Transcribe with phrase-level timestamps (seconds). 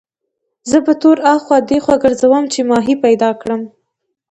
[0.69, 3.61] زه په تور اخوا دېخوا ګرځېدم چې ماهي پیدا کړم.